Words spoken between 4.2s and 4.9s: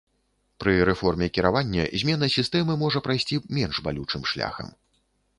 шляхам.